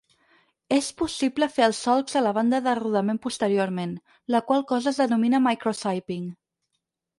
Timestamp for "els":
1.71-1.81